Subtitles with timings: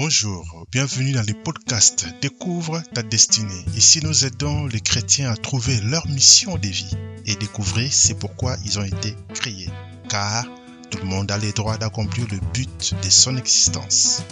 [0.00, 3.64] Bonjour, bienvenue dans le podcast Découvre ta destinée.
[3.74, 8.54] Ici, nous aidons les chrétiens à trouver leur mission de vie et découvrir c'est pourquoi
[8.64, 9.68] ils ont été créés.
[10.08, 10.44] Car
[10.88, 14.22] tout le monde a le droit d'accomplir le but de son existence.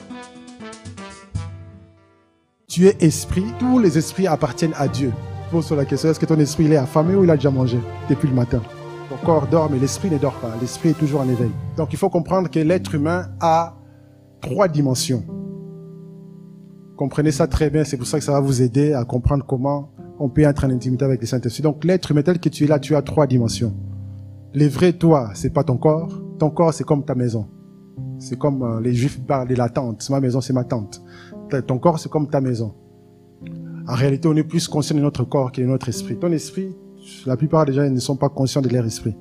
[2.68, 5.12] Tu es esprit, tous les esprits appartiennent à Dieu.
[5.50, 7.80] Pose la question, est-ce que ton esprit il est affamé ou il a déjà mangé
[8.08, 8.62] depuis le matin?
[9.08, 10.54] Ton corps dort, mais l'esprit ne dort pas.
[10.60, 11.50] L'esprit est toujours en éveil.
[11.76, 13.74] Donc il faut comprendre que l'être humain a
[14.40, 15.26] trois dimensions.
[16.96, 19.90] Comprenez ça très bien, c'est pour ça que ça va vous aider à comprendre comment
[20.18, 21.62] on peut être en intimité avec les Saint-Esprit.
[21.62, 23.74] Donc l'être humain tel que tu es là, tu as trois dimensions.
[24.54, 26.22] Le vrai toi, c'est pas ton corps.
[26.38, 27.46] Ton corps, c'est comme ta maison.
[28.18, 30.08] C'est comme euh, les Juifs parlent de la tente.
[30.08, 31.02] Ma maison, c'est ma tente.
[31.66, 32.74] Ton corps, c'est comme ta maison.
[33.86, 36.16] En réalité, on est plus conscient de notre corps que de notre esprit.
[36.18, 36.74] Ton esprit,
[37.26, 39.14] la plupart des gens ne sont pas conscients de leur esprit.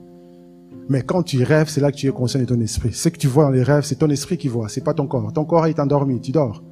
[0.88, 2.94] Mais quand tu rêves, c'est là que tu es conscient de ton esprit.
[2.94, 5.08] Ce que tu vois dans les rêves, c'est ton esprit qui voit, c'est pas ton
[5.08, 5.34] corps.
[5.34, 6.64] Ton corps est endormi, tu dors.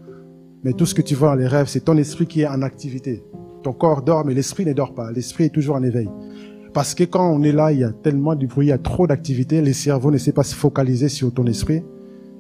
[0.64, 2.62] Mais tout ce que tu vois dans les rêves, c'est ton esprit qui est en
[2.62, 3.22] activité.
[3.64, 5.12] Ton corps dort, mais l'esprit ne dort pas.
[5.12, 6.10] L'esprit est toujours en éveil.
[6.74, 8.78] Parce que quand on est là, il y a tellement de bruit, il y a
[8.78, 11.84] trop d'activité, le cerveau ne sait pas se focaliser sur ton esprit.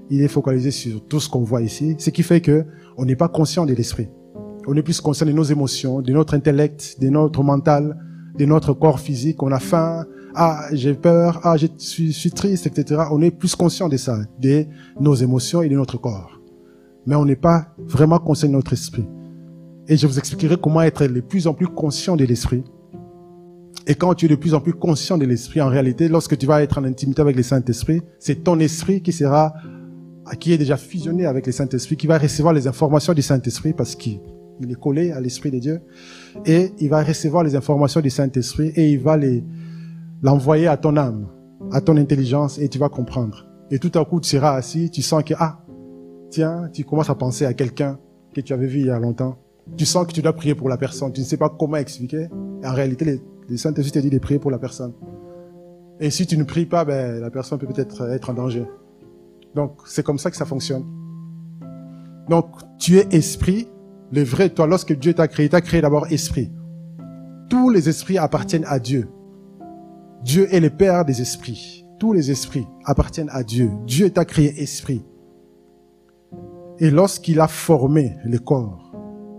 [0.10, 1.96] Il est focalisé sur tout ce qu'on voit ici.
[2.00, 2.66] Ce qui fait que
[2.98, 4.08] on n'est pas conscient de l'esprit.
[4.68, 7.98] On est plus conscient de nos émotions, de notre intellect, de notre mental,
[8.38, 9.44] de notre corps physique.
[9.44, 10.06] On a faim.
[10.34, 11.42] Ah, j'ai peur.
[11.44, 13.02] Ah, je suis, suis triste, etc.
[13.12, 14.66] On est plus conscient de ça, de
[15.00, 16.33] nos émotions et de notre corps
[17.06, 19.06] mais on n'est pas vraiment conscient de notre esprit.
[19.88, 22.64] Et je vous expliquerai comment être de plus en plus conscient de l'esprit.
[23.86, 26.46] Et quand tu es de plus en plus conscient de l'esprit, en réalité, lorsque tu
[26.46, 29.54] vas être en intimité avec le Saint-Esprit, c'est ton esprit qui sera,
[30.40, 33.96] qui est déjà fusionné avec le Saint-Esprit, qui va recevoir les informations du Saint-Esprit parce
[33.96, 34.20] qu'il
[34.70, 35.82] est collé à l'Esprit de Dieu.
[36.46, 39.44] Et il va recevoir les informations du Saint-Esprit et il va les,
[40.22, 41.28] l'envoyer à ton âme,
[41.74, 43.46] à ton intelligence et tu vas comprendre.
[43.70, 45.63] Et tout à coup, tu seras assis, tu sens que, ah,
[46.34, 48.00] tiens, tu commences à penser à quelqu'un
[48.34, 49.38] que tu avais vu il y a longtemps.
[49.78, 51.14] Tu sens que tu dois prier pour la personne.
[51.14, 52.28] Tu ne sais pas comment expliquer.
[52.66, 54.94] en réalité, les Saint-Esprit te dit de prier pour la personne.
[56.00, 58.66] Et si tu ne pries pas, ben, la personne peut peut-être être en danger.
[59.54, 60.84] Donc, c'est comme ça que ça fonctionne.
[62.28, 62.48] Donc,
[62.80, 63.68] tu es esprit,
[64.12, 64.66] le vrai toi.
[64.66, 66.52] Lorsque Dieu t'a créé, t'a créé d'abord esprit.
[67.50, 69.08] Tous les esprits appartiennent à Dieu.
[70.24, 71.86] Dieu est le Père des esprits.
[72.00, 73.72] Tous les esprits appartiennent à Dieu.
[73.86, 75.06] Dieu t'a créé esprit.
[76.84, 78.92] Et lorsqu'il a formé le corps,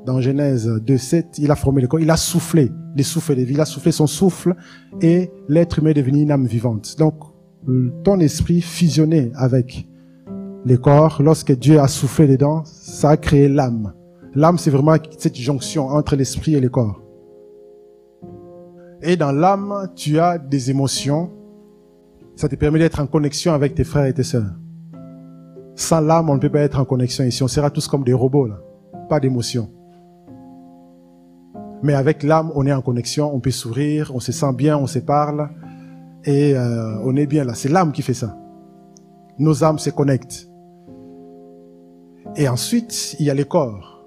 [0.07, 3.53] dans Genèse 2.7, il a formé le corps, il a soufflé les souffles de vie,
[3.53, 4.57] il a soufflé son souffle
[5.03, 6.97] et l'être humain est devenu une âme vivante.
[6.97, 7.17] Donc,
[8.03, 9.87] ton esprit fusionné avec
[10.65, 13.93] le corps, lorsque Dieu a soufflé dedans, ça a créé l'âme.
[14.35, 17.03] L'âme, c'est vraiment cette jonction entre l'esprit et le corps.
[19.03, 21.31] Et dans l'âme, tu as des émotions.
[22.37, 24.55] Ça te permet d'être en connexion avec tes frères et tes sœurs.
[25.77, 27.43] Sans l'âme, on ne peut pas être en connexion ici.
[27.43, 28.61] On sera tous comme des robots, là.
[29.09, 29.71] Pas d'émotion.
[31.83, 34.87] Mais avec l'âme, on est en connexion, on peut sourire, on se sent bien, on
[34.87, 35.51] se parle.
[36.25, 37.55] Et euh, on est bien là.
[37.55, 38.37] C'est l'âme qui fait ça.
[39.39, 40.49] Nos âmes se connectent.
[42.37, 44.07] Et ensuite, il y a les corps.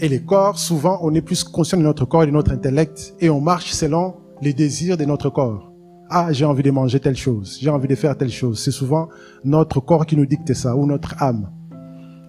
[0.00, 3.14] Et les corps, souvent, on est plus conscient de notre corps et de notre intellect.
[3.20, 5.71] Et on marche selon les désirs de notre corps
[6.12, 8.60] ah, j'ai envie de manger telle chose, j'ai envie de faire telle chose.
[8.60, 9.08] C'est souvent
[9.44, 11.50] notre corps qui nous dicte ça, ou notre âme.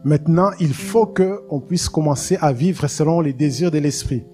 [0.06, 4.26] Maintenant, il faut que on puisse commencer à vivre selon les désirs de l'esprit.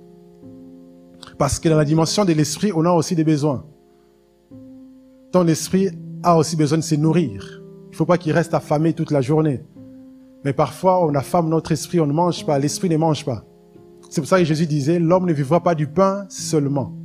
[1.37, 3.65] Parce que dans la dimension de l'esprit, on a aussi des besoins.
[5.31, 5.89] Ton esprit
[6.23, 7.61] a aussi besoin de se nourrir.
[7.87, 9.63] Il ne faut pas qu'il reste affamé toute la journée.
[10.43, 13.45] Mais parfois, on affame notre esprit, on ne mange pas, l'esprit ne mange pas.
[14.09, 16.98] C'est pour ça que Jésus disait, l'homme ne vivra pas du pain seulement.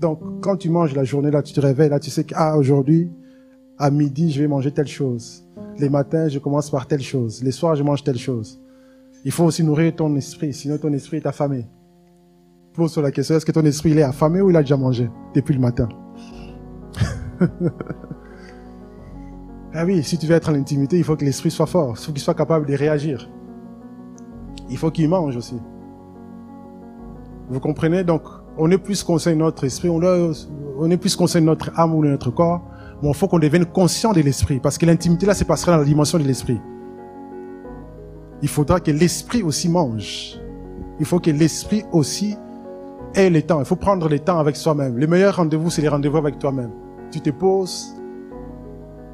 [0.00, 2.56] Donc, quand tu manges la journée, là, tu te réveilles, là, tu sais que, ah,
[2.58, 3.10] aujourd'hui,
[3.78, 5.44] à midi, je vais manger telle chose.
[5.78, 7.42] Les matins, je commence par telle chose.
[7.42, 8.60] Les soirs, je mange telle chose.
[9.24, 11.66] Il faut aussi nourrir ton esprit, sinon ton esprit est affamé.
[12.74, 14.76] Pose sur la question, est-ce que ton esprit, il est affamé ou il a déjà
[14.76, 15.88] mangé depuis le matin?
[19.74, 21.96] ah oui, si tu veux être en intimité, il faut que l'esprit soit fort.
[21.98, 23.30] Il faut qu'il soit capable de réagir.
[24.68, 25.56] Il faut qu'il mange aussi.
[27.48, 28.04] Vous comprenez?
[28.04, 28.22] Donc,
[28.58, 32.04] on est plus conscient de notre esprit, on, est plus conscient de notre âme ou
[32.04, 32.62] notre corps,
[33.02, 35.78] mais il faut qu'on devienne conscient de l'esprit, parce que l'intimité là se passera dans
[35.78, 36.60] la dimension de l'esprit.
[38.42, 40.38] Il faudra que l'esprit aussi mange.
[41.00, 42.36] Il faut que l'esprit aussi
[43.14, 43.60] ait le temps.
[43.60, 44.98] Il faut prendre le temps avec soi-même.
[44.98, 46.70] Le meilleur rendez-vous, c'est les rendez-vous avec toi-même.
[47.10, 47.94] Tu te poses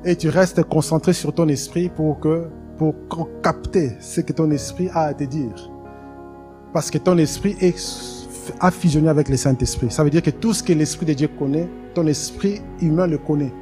[0.05, 2.49] et tu restes concentré sur ton esprit pour que,
[2.79, 2.95] pour
[3.43, 5.71] capter ce que ton esprit a à te dire.
[6.73, 8.22] Parce que ton esprit est
[8.61, 9.91] a fusionné avec le Saint-Esprit.
[9.91, 13.19] Ça veut dire que tout ce que l'Esprit de Dieu connaît, ton esprit humain le
[13.19, 13.53] connaît.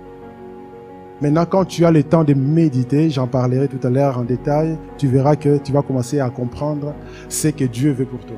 [1.20, 4.78] Maintenant, quand tu as le temps de méditer, j'en parlerai tout à l'heure en détail,
[4.96, 6.94] tu verras que tu vas commencer à comprendre
[7.28, 8.36] ce que Dieu veut pour toi.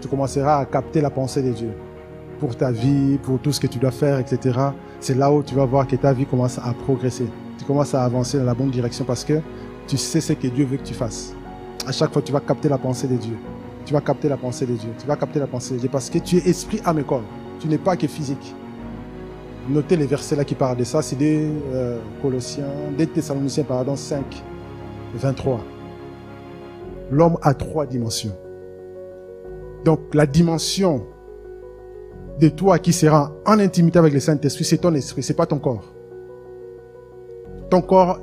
[0.00, 1.72] Tu commenceras à capter la pensée de Dieu
[2.40, 4.58] pour ta vie, pour tout ce que tu dois faire, etc.
[5.00, 7.26] C'est là où tu vas voir que ta vie commence à progresser.
[7.58, 9.40] Tu commences à avancer dans la bonne direction parce que
[9.86, 11.34] tu sais ce que Dieu veut que tu fasses.
[11.86, 13.36] À chaque fois, tu vas capter la pensée de Dieu.
[13.86, 14.90] Tu vas capter la pensée de Dieu.
[14.98, 17.22] Tu vas capter la pensée de Dieu parce que tu es esprit, âme et corps.
[17.60, 18.54] Tu n'es pas que physique.
[19.68, 21.02] Notez les versets là qui parlent de ça.
[21.02, 22.66] C'est des euh, Colossiens,
[22.98, 24.24] des Thessaloniciens, pardon, 5,
[25.14, 25.60] 23.
[27.12, 28.36] L'homme a trois dimensions.
[29.84, 31.06] Donc, la dimension
[32.40, 35.60] de toi qui sera en intimité avec le Saint-Esprit, c'est ton esprit, c'est pas ton
[35.60, 35.94] corps.
[37.70, 38.18] Ton corps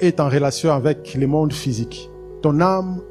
[0.00, 2.10] est en relation avec le monde physique.
[2.40, 3.02] Ton âme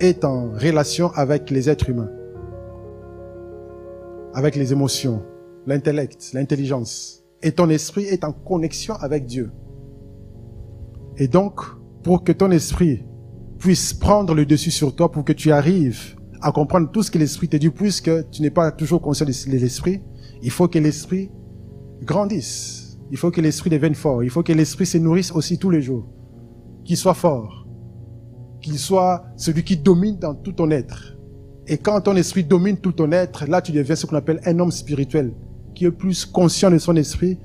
[0.00, 2.10] est en relation avec les êtres humains,
[4.34, 5.22] avec les émotions,
[5.66, 7.22] l'intellect, l'intelligence.
[7.42, 9.50] Et ton esprit est en connexion avec Dieu.
[11.16, 11.60] Et donc,
[12.02, 13.04] pour que ton esprit
[13.58, 17.18] puisse prendre le dessus sur toi, pour que tu arrives à comprendre tout ce que
[17.18, 20.02] l'esprit te dit, puisque tu n'es pas toujours conscient de l'esprit,
[20.42, 21.30] il faut que l'esprit
[22.02, 22.98] grandisse.
[23.10, 24.22] Il faut que l'esprit devienne fort.
[24.22, 26.06] Il faut que l'esprit se nourrisse aussi tous les jours.
[26.84, 27.65] Qu'il soit fort.
[28.66, 31.16] Qu'il soit celui qui domine dans tout ton être.
[31.68, 34.58] Et quand ton esprit domine tout ton être, là tu deviens ce qu'on appelle un
[34.58, 35.32] homme spirituel,
[35.72, 37.38] qui est plus conscient de son esprit.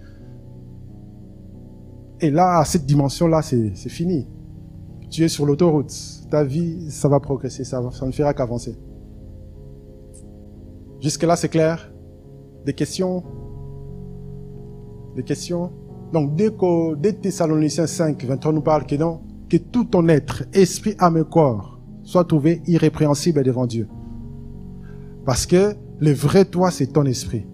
[2.22, 4.28] Et là, à cette dimension-là, c'est fini.
[5.12, 5.94] Tu es sur l'autoroute.
[6.32, 8.76] Ta vie, ça va progresser, ça, ne fera qu'avancer.
[11.02, 11.94] Jusque-là, c'est clair?
[12.66, 13.24] Des questions?
[15.16, 15.72] Des questions?
[16.14, 19.22] Donc, dès, que, dès Thessaloniciens 5, 23 nous parle que non,
[19.52, 23.86] que tout ton être, esprit, âme et corps, soit trouvé irrépréhensible devant Dieu.
[25.26, 27.46] Parce que le vrai toi, c'est ton esprit.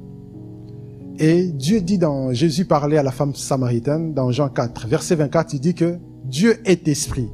[1.17, 5.55] Et Dieu dit dans, Jésus parlait à la femme samaritaine dans Jean 4, verset 24,
[5.55, 7.31] il dit que Dieu est esprit.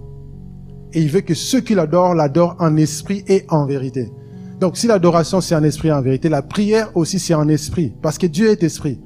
[0.94, 4.14] Et il veut que ceux qui l'adorent l'adorent en esprit et en vérité.
[4.62, 7.92] Donc si l'adoration c'est en esprit et en vérité, la prière aussi c'est en esprit,
[8.02, 9.02] parce que Dieu est esprit.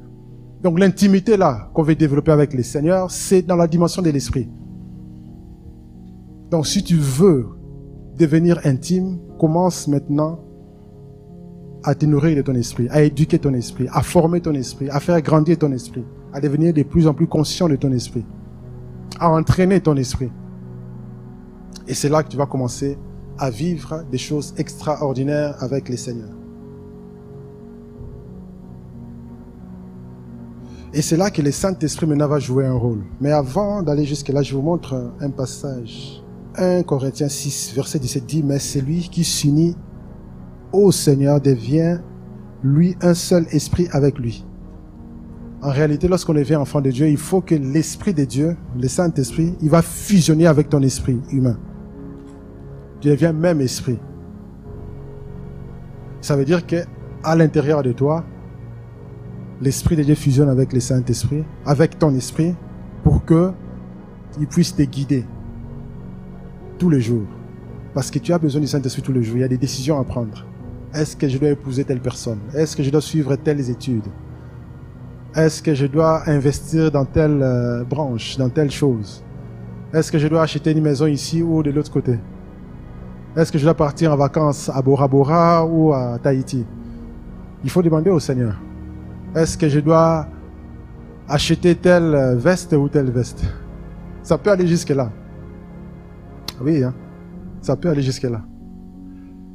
[0.62, 4.48] Donc l'intimité là qu'on veut développer avec les seigneurs, c'est dans la dimension de l'esprit.
[6.50, 7.48] Donc si tu veux
[8.18, 10.40] devenir intime, commence maintenant
[11.84, 15.00] à te nourrir de ton esprit, à éduquer ton esprit, à former ton esprit, à
[15.00, 16.04] faire grandir ton esprit,
[16.34, 18.26] à devenir de plus en plus conscient de ton esprit,
[19.20, 20.30] à entraîner ton esprit.
[21.88, 22.98] Et c'est là que tu vas commencer
[23.38, 26.36] à vivre des choses extraordinaires avec les seigneurs.
[30.94, 33.04] Et c'est là que le Saint-Esprit maintenant va jouer un rôle.
[33.22, 36.24] Mais avant d'aller jusque-là, je vous montre un passage.
[36.58, 39.76] 1 Corinthiens 6, verset 17 dit, mais celui qui s'unit
[40.74, 42.00] au Seigneur devient,
[42.64, 44.46] lui, un seul esprit avec lui.
[45.62, 49.56] En réalité, lorsqu'on devient enfant de Dieu, il faut que l'Esprit de Dieu, le Saint-Esprit,
[49.62, 51.58] il va fusionner avec ton esprit humain.
[53.02, 54.00] Tu deviens même esprit.
[56.22, 56.78] Ça veut dire que
[57.24, 58.24] à l'intérieur de toi,
[59.62, 62.56] l'esprit de Dieu fusionne avec le Saint-Esprit, avec ton esprit,
[63.04, 63.52] pour que
[64.40, 65.26] il puisse te guider
[66.78, 67.28] tous les jours.
[67.94, 69.38] Parce que tu as besoin du Saint-Esprit tous les jours.
[69.38, 70.46] Il y a des décisions à prendre.
[70.94, 72.40] Est-ce que je dois épouser telle personne?
[72.54, 74.08] Est-ce que je dois suivre telles études?
[75.36, 79.24] Est-ce que je dois investir dans telle euh, branche, dans telle chose?
[79.94, 82.18] Est-ce que je dois acheter une maison ici ou de l'autre côté?
[83.36, 86.66] Est-ce que je dois partir en vacances à Bora Bora ou à Tahiti?
[87.64, 88.60] Il faut demander au Seigneur.
[89.36, 90.28] Est-ce que je dois
[91.28, 93.44] acheter telle veste ou telle veste?
[94.24, 95.12] Ça peut aller jusque-là.
[96.62, 96.94] Oui, hein?
[97.62, 98.46] ça peut aller jusque-là.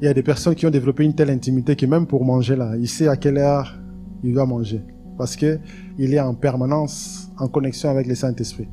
[0.00, 2.56] Il y a des personnes qui ont développé une telle intimité que même pour manger
[2.56, 3.78] là, il sait à quelle heure
[4.22, 4.82] il doit manger.
[5.16, 5.58] Parce que
[5.98, 8.68] il est en permanence en connexion avec le Saint-Esprit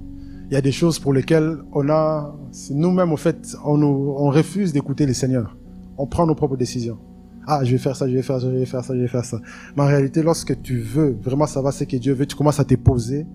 [0.49, 2.35] il y a des choses pour lesquelles on a,
[2.71, 5.55] nous-mêmes, au fait, on, on refuse d'écouter les seigneurs.
[5.97, 6.97] On prend nos propres décisions.
[7.45, 9.07] Ah, je vais faire ça, je vais faire ça, je vais faire ça, je vais
[9.07, 9.39] faire ça.
[9.75, 12.65] Mais en réalité, lorsque tu veux vraiment savoir ce que Dieu veut, tu commences à
[12.65, 13.27] te poser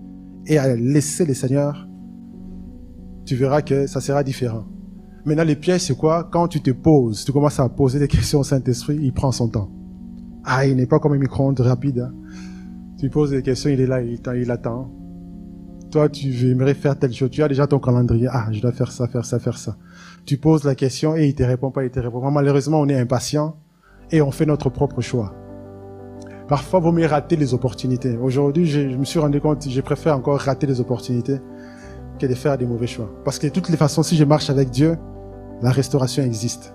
[0.45, 1.87] et à laisser les seigneurs,
[3.25, 4.65] tu verras que ça sera différent.
[5.25, 6.27] Maintenant, les pièges, c'est quoi?
[6.31, 9.47] Quand tu te poses, tu commences à poser des questions au Saint-Esprit, il prend son
[9.47, 9.69] temps.
[10.43, 11.99] Ah, il n'est pas comme un micro-ondes rapide.
[11.99, 12.13] Hein.
[12.99, 14.91] Tu poses des questions, il est là, il, il attend
[15.95, 17.29] toi, tu aimerais faire telle chose.
[17.29, 18.27] Tu as déjà ton calendrier.
[18.29, 19.77] Ah, je dois faire ça, faire ça, faire ça.
[20.25, 22.31] Tu poses la question et il te répond pas, il te répond pas.
[22.31, 23.55] Malheureusement, on est impatient
[24.11, 25.33] et on fait notre propre choix.
[26.49, 28.17] Parfois, vaut mieux rater les opportunités.
[28.17, 31.37] Aujourd'hui, je, me suis rendu compte, je préfère encore rater les opportunités
[32.19, 33.09] que de faire des mauvais choix.
[33.23, 34.97] Parce que de toutes les façons, si je marche avec Dieu,
[35.61, 36.73] la restauration existe.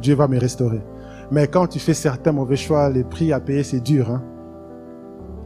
[0.00, 0.82] Dieu va me restaurer.
[1.30, 4.10] Mais quand tu fais certains mauvais choix, les prix à payer, c'est dur.
[4.10, 4.22] Hein?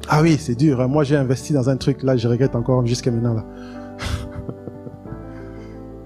[0.09, 0.87] Ah oui, c'est dur.
[0.89, 3.37] Moi, j'ai investi dans un truc, là, je regrette encore jusqu'à maintenant.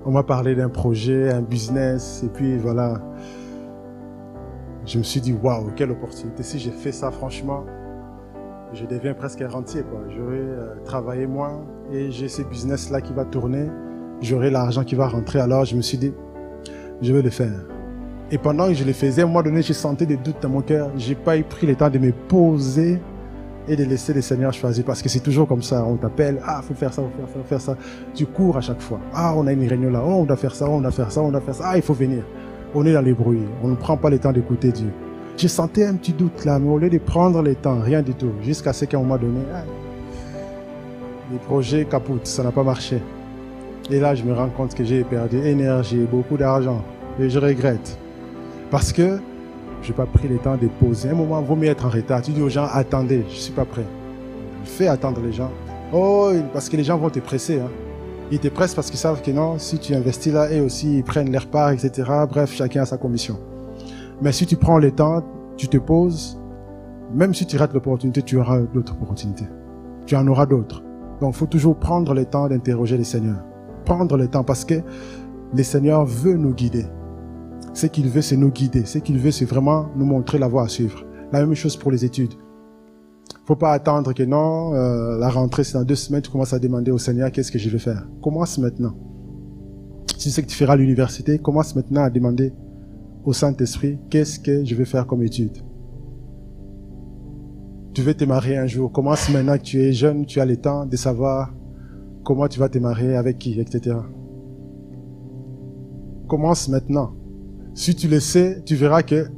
[0.05, 3.01] On m'a parlé d'un projet, un business, et puis voilà.
[4.85, 6.43] Je me suis dit, waouh, quelle opportunité.
[6.43, 7.65] Si j'ai fait ça, franchement,
[8.75, 9.83] je deviens presque un rentier.
[9.83, 10.01] Quoi.
[10.15, 13.71] J'aurais euh, travaillé moins et j'ai ce business-là qui va tourner.
[14.21, 15.41] J'aurai l'argent qui va rentrer.
[15.41, 16.13] Alors, je me suis dit,
[17.03, 17.61] je vais le faire.
[18.31, 20.49] Et pendant que je le faisais, à un moment donné, j'ai senti des doutes dans
[20.49, 20.91] mon cœur.
[20.97, 23.01] J'ai pas eu pris le temps de me poser
[23.69, 24.85] et de laisser le Seigneur choisir.
[24.85, 25.85] Parce que c'est toujours comme ça.
[25.85, 27.77] On t'appelle, ah, faut faire ça, faut faire ça, faut faire ça.
[28.15, 29.01] Tu cours à chaque fois.
[29.13, 30.03] Ah, on a une réunion là.
[30.05, 31.65] Oh, on doit faire ça, on doit faire ça, on doit faire ça.
[31.67, 32.25] Ah, il faut venir.
[32.75, 33.47] On est dans les bruits.
[33.63, 34.91] On ne prend pas le temps d'écouter Dieu.
[35.37, 38.15] J'ai senti un petit doute là, mais au lieu de prendre le temps, rien du
[38.15, 38.33] tout.
[38.43, 39.65] Jusqu'à ce qu'à un moment donné, ah,
[41.31, 43.01] les projets capotent, ça n'a pas marché.
[43.91, 46.83] Et là, je me rends compte que j'ai perdu énergie, beaucoup d'argent.
[47.19, 47.99] Et je regrette.
[48.71, 49.19] Parce que
[49.83, 51.11] je n'ai pas pris le temps de poser.
[51.11, 52.23] Un moment, il vaut mieux être en retard.
[52.23, 53.85] Tu dis aux gens, attendez, je ne suis pas prêt.
[54.65, 55.51] Fais attendre les gens.
[55.93, 57.61] Oh, parce que les gens vont te presser.
[57.61, 57.69] Hein.
[58.33, 61.05] Ils te pressent parce qu'ils savent que non, si tu investis là, et aussi, ils
[61.05, 62.11] prennent leur part, etc.
[62.29, 63.39] Bref, chacun a sa commission.
[64.23, 65.23] Mais si tu prends le temps,
[65.59, 66.41] tu te poses,
[67.15, 69.47] même si tu rates l'opportunité, tu auras d'autres opportunités.
[70.07, 70.83] Tu en auras d'autres.
[71.21, 73.45] Donc, il faut toujours prendre le temps d'interroger les seigneurs.
[73.85, 74.75] Prendre le temps parce que
[75.55, 76.87] le Seigneur veut nous guider.
[77.75, 78.85] Ce qu'il veut, c'est nous guider.
[78.85, 81.05] Ce qu'il veut, c'est vraiment nous montrer la voie à suivre.
[81.33, 82.35] La même chose pour les études.
[83.47, 86.59] Faut pas attendre que non, euh, la rentrée c'est dans deux semaines, tu commences à
[86.59, 88.09] demander au Seigneur qu'est-ce que je vais faire?
[88.23, 88.95] Commence maintenant.
[90.17, 92.55] Si tu sais que tu feras l'université, commence maintenant à demander
[93.25, 95.59] au Saint-Esprit qu'est-ce que je vais faire comme étude?
[97.93, 100.57] Tu veux te marier un jour, commence maintenant que tu es jeune, tu as le
[100.57, 101.53] temps de savoir
[102.25, 103.97] comment tu vas te marier, avec qui, etc.
[106.27, 107.13] Commence maintenant.
[107.75, 109.29] Si tu le sais, tu verras que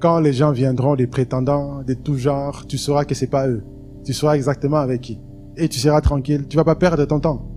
[0.00, 3.64] quand les gens viendront, des prétendants de tout genre, tu sauras que c'est pas eux.
[4.04, 5.20] Tu sauras exactement avec qui.
[5.56, 6.46] Et tu seras tranquille.
[6.48, 7.48] Tu vas pas perdre ton temps.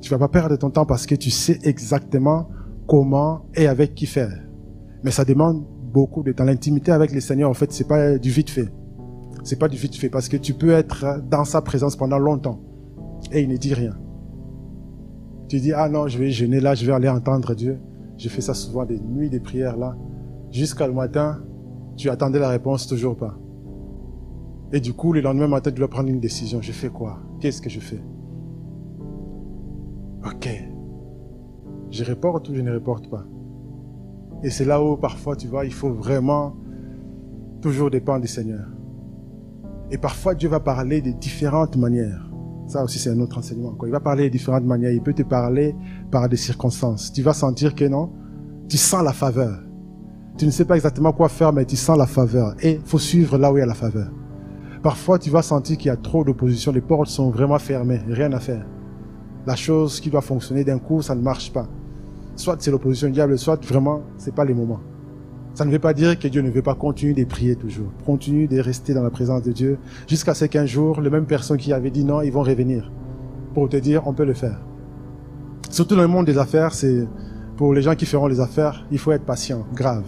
[0.00, 2.48] Tu vas pas perdre ton temps parce que tu sais exactement
[2.86, 4.44] comment et avec qui faire.
[5.02, 6.44] Mais ça demande beaucoup de temps.
[6.44, 8.68] L'intimité avec le Seigneur, en fait, c'est pas du vite fait.
[9.44, 12.60] C'est pas du vite fait parce que tu peux être dans sa présence pendant longtemps
[13.30, 13.96] et il ne dit rien.
[15.48, 17.78] Tu dis, ah non, je vais jeûner là, je vais aller entendre Dieu.
[18.16, 19.96] J'ai fait ça souvent des nuits de prières là.
[20.50, 21.44] Jusqu'à le matin,
[21.96, 23.38] tu attendais la réponse, toujours pas.
[24.72, 26.62] Et du coup, le lendemain matin, tu dois prendre une décision.
[26.62, 27.18] Je fais quoi?
[27.38, 28.02] Qu'est-ce que je fais?
[30.24, 30.48] Ok.
[31.90, 33.24] Je reporte ou je ne reporte pas?
[34.42, 36.56] Et c'est là où parfois, tu vois, il faut vraiment
[37.60, 38.66] toujours dépendre du Seigneur.
[39.90, 42.30] Et parfois, Dieu va parler de différentes manières.
[42.66, 43.76] Ça aussi, c'est un autre enseignement.
[43.84, 44.90] Il va parler de différentes manières.
[44.90, 45.74] Il peut te parler
[46.10, 47.12] par des circonstances.
[47.12, 48.10] Tu vas sentir que non,
[48.68, 49.60] tu sens la faveur.
[50.38, 52.54] Tu ne sais pas exactement quoi faire, mais tu sens la faveur.
[52.60, 54.10] Et il faut suivre là où il y a la faveur.
[54.82, 56.72] Parfois, tu vas sentir qu'il y a trop d'opposition.
[56.72, 58.00] Les portes sont vraiment fermées.
[58.08, 58.66] Rien à faire.
[59.46, 61.68] La chose qui doit fonctionner d'un coup, ça ne marche pas.
[62.36, 64.80] Soit c'est l'opposition du diable, soit vraiment, c'est pas les moments.
[65.54, 67.86] Ça ne veut pas dire que Dieu ne veut pas continuer de prier toujours.
[68.04, 71.58] Continue de rester dans la présence de Dieu jusqu'à ce qu'un jour, les mêmes personnes
[71.58, 72.90] qui avaient dit non, ils vont revenir
[73.54, 74.60] pour te dire on peut le faire.
[75.70, 77.06] Surtout dans le monde des affaires, c'est
[77.56, 80.04] pour les gens qui feront les affaires, il faut être patient, grave.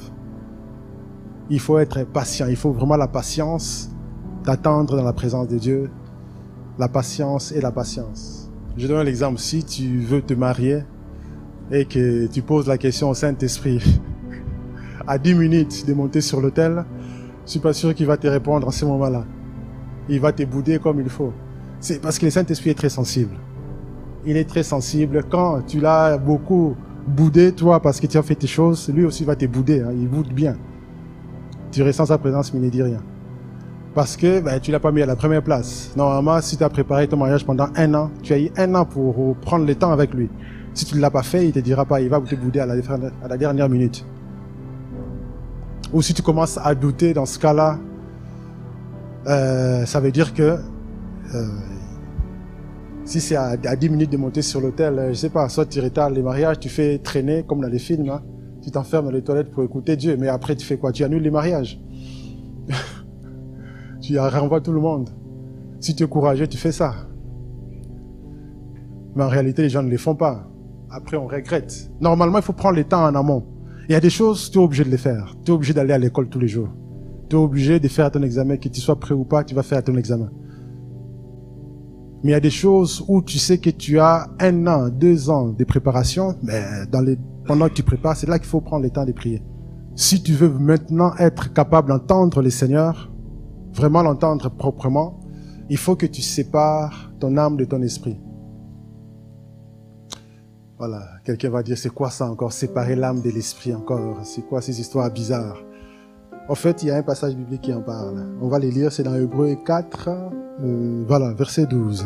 [1.48, 3.88] Il faut être patient, il faut vraiment la patience
[4.44, 5.90] d'attendre dans la présence de Dieu,
[6.76, 8.50] la patience et la patience.
[8.76, 10.82] Je donne l'exemple, si tu veux te marier
[11.70, 14.00] et que tu poses la question au Saint-Esprit,
[15.06, 16.84] à 10 minutes de monter sur l'hôtel,
[17.44, 19.24] je suis pas sûr qu'il va te répondre en ce moment-là.
[20.08, 21.32] Il va te bouder comme il faut.
[21.80, 23.36] C'est parce que le Saint-Esprit est très sensible.
[24.24, 25.22] Il est très sensible.
[25.30, 26.74] Quand tu l'as beaucoup
[27.06, 29.80] boudé, toi, parce que tu as fait tes choses, lui aussi va te bouder.
[29.80, 29.92] Hein.
[29.92, 30.56] Il boude bien.
[31.70, 33.02] Tu ressens sa présence, mais il ne dit rien.
[33.94, 35.92] Parce que ben, tu l'as pas mis à la première place.
[35.96, 38.84] Normalement, si tu as préparé ton mariage pendant un an, tu as eu un an
[38.84, 40.28] pour prendre le temps avec lui.
[40.74, 42.64] Si tu ne l'as pas fait, il te dira pas, il va te bouder à
[42.64, 44.04] à la dernière minute.
[45.96, 47.78] Ou si tu commences à douter dans ce cas-là,
[49.26, 51.48] euh, ça veut dire que euh,
[53.06, 55.80] si c'est à, 10 minutes de monter sur l'hôtel, euh, je sais pas, soit tu
[55.80, 58.22] retardes les mariages, tu fais traîner comme dans les films, hein.
[58.60, 60.92] tu t'enfermes dans les toilettes pour écouter Dieu, mais après tu fais quoi?
[60.92, 61.80] Tu annules les mariages.
[64.02, 65.08] tu renvoies tout le monde.
[65.80, 66.92] Si tu es courageux, tu fais ça.
[69.14, 70.46] Mais en réalité, les gens ne les font pas.
[70.90, 71.90] Après, on regrette.
[72.02, 73.55] Normalement, il faut prendre le temps en amont.
[73.88, 75.36] Il y a des choses, tu es obligé de les faire.
[75.44, 76.68] Tu es obligé d'aller à l'école tous les jours.
[77.28, 79.62] Tu es obligé de faire ton examen, que tu sois prêt ou pas, tu vas
[79.62, 80.28] faire ton examen.
[82.24, 85.30] Mais il y a des choses où tu sais que tu as un an, deux
[85.30, 88.82] ans de préparation, mais dans les, pendant que tu prépares, c'est là qu'il faut prendre
[88.82, 89.42] le temps de prier.
[89.94, 93.12] Si tu veux maintenant être capable d'entendre les seigneurs,
[93.72, 95.20] vraiment l'entendre proprement,
[95.70, 98.18] il faut que tu sépares ton âme de ton esprit.
[100.78, 102.52] Voilà, quelqu'un va dire, c'est quoi ça encore?
[102.52, 105.62] Séparer l'âme de l'esprit encore C'est quoi ces histoires bizarres?
[106.50, 108.26] En fait, il y a un passage biblique qui en parle.
[108.42, 110.10] On va les lire, c'est dans Hébreu 4,
[110.60, 112.04] euh, voilà, verset 12.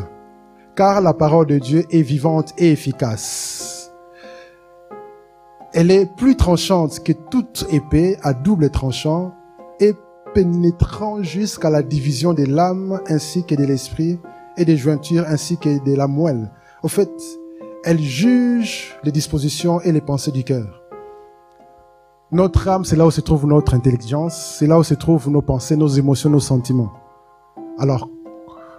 [0.77, 3.93] Car la parole de Dieu est vivante et efficace.
[5.73, 9.35] Elle est plus tranchante que toute épée à double tranchant
[9.81, 9.95] et
[10.33, 14.21] pénétrant jusqu'à la division de l'âme ainsi que de l'esprit
[14.57, 16.53] et des jointures ainsi que de la moelle.
[16.85, 17.11] Au fait,
[17.83, 20.83] elle juge les dispositions et les pensées du cœur.
[22.31, 25.43] Notre âme, c'est là où se trouve notre intelligence, c'est là où se trouvent nos
[25.43, 26.93] pensées, nos émotions, nos sentiments.
[27.79, 28.09] Alors,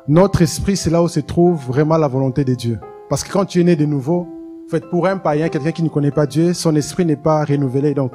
[0.07, 2.79] notre esprit, c'est là où se trouve vraiment la volonté de Dieu.
[3.09, 4.27] Parce que quand tu es né de nouveau,
[4.69, 7.93] fait, pour un païen, quelqu'un qui ne connaît pas Dieu, son esprit n'est pas renouvelé,
[7.93, 8.13] donc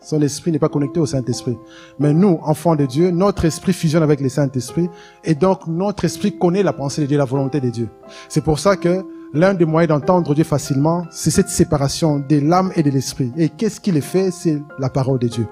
[0.00, 1.58] son esprit n'est pas connecté au Saint-Esprit.
[1.98, 4.88] Mais nous, enfants de Dieu, notre esprit fusionne avec le Saint-Esprit,
[5.22, 7.88] et donc notre esprit connaît la pensée de Dieu, la volonté de Dieu.
[8.28, 12.72] C'est pour ça que l'un des moyens d'entendre Dieu facilement, c'est cette séparation de l'âme
[12.76, 13.32] et de l'esprit.
[13.36, 14.30] Et qu'est-ce qui le fait?
[14.30, 15.46] C'est la parole de Dieu.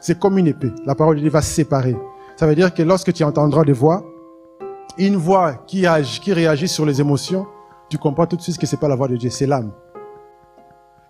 [0.00, 0.72] C'est comme une épée.
[0.84, 1.96] La parole de Dieu va séparer.
[2.36, 4.04] Ça veut dire que lorsque tu entendras des voix,
[4.98, 7.46] une voix qui, agit, qui réagit sur les émotions,
[7.88, 9.72] tu comprends tout de suite que c'est pas la voix de Dieu, c'est l'âme.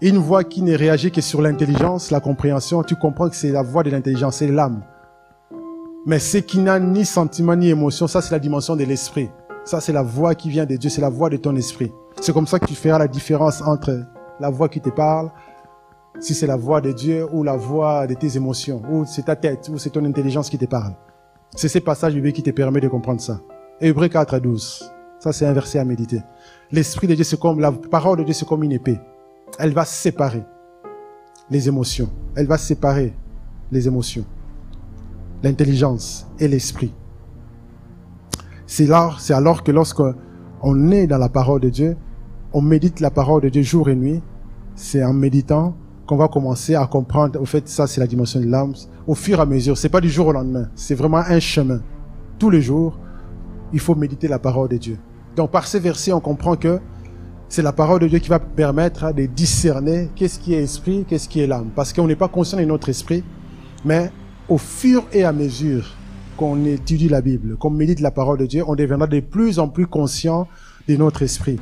[0.01, 3.63] Une voix qui ne réagit que sur l'intelligence, la compréhension, tu comprends que c'est la
[3.63, 4.83] voix de l'intelligence, c'est l'âme.
[6.07, 9.31] Mais ce qui n'a ni sentiment ni émotion, ça c'est la dimension de l'esprit.
[9.65, 11.91] Ça c'est la voix qui vient de Dieu, c'est la voix de ton esprit.
[12.25, 14.03] C'est comme ça que tu feras la différence entre
[14.41, 15.31] la voix qui te parle,
[16.21, 19.37] si c'est la voix de Dieu ou la voix de tes émotions, ou c'est ta
[19.37, 20.95] tête, ou c'est ton intelligence qui te parle.
[21.55, 23.43] C'est ces passages qui te permet de comprendre ça.
[23.79, 24.91] Hébreu 4 à 12.
[25.19, 26.23] Ça, c'est un verset à méditer.
[26.73, 28.99] L'esprit de Dieu, c'est comme, la parole de Dieu, c'est comme une épée.
[29.59, 30.45] Elle va séparer
[31.51, 32.09] les émotions.
[32.37, 33.15] Elle va séparer
[33.71, 34.25] les émotions,
[35.43, 36.95] l'intelligence et l'esprit.
[38.67, 40.01] C'est là, c'est alors que lorsque
[40.63, 41.99] on est dans la parole de Dieu,
[42.55, 44.23] on médite la parole de Dieu jour et nuit.
[44.77, 47.41] C'est en méditant qu'on va commencer à comprendre.
[47.41, 48.75] Au fait, ça, c'est la dimension de l'âme.
[49.09, 50.69] Au fur et à mesure, c'est pas du jour au lendemain.
[50.77, 51.81] C'est vraiment un chemin.
[52.39, 52.99] Tous les jours,
[53.73, 54.99] il faut méditer la parole de Dieu.
[55.35, 56.79] Donc, par ces versets, on comprend que
[57.49, 61.29] c'est la parole de Dieu qui va permettre de discerner qu'est-ce qui est esprit, qu'est-ce
[61.29, 61.71] qui est l'âme.
[61.75, 63.25] Parce qu'on n'est pas conscient de notre esprit,
[63.85, 64.13] mais
[64.49, 65.97] au fur et à mesure
[66.37, 69.69] qu'on étudie la Bible, qu'on médite la parole de Dieu, on deviendra de plus en
[69.69, 70.47] plus conscient
[70.89, 71.59] de notre esprit.